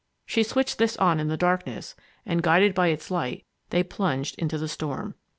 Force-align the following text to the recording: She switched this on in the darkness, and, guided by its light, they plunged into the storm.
She 0.25 0.41
switched 0.41 0.79
this 0.79 0.97
on 0.97 1.19
in 1.19 1.27
the 1.27 1.37
darkness, 1.37 1.95
and, 2.25 2.41
guided 2.41 2.73
by 2.73 2.87
its 2.87 3.11
light, 3.11 3.45
they 3.69 3.83
plunged 3.83 4.33
into 4.39 4.57
the 4.57 4.67
storm. 4.67 5.13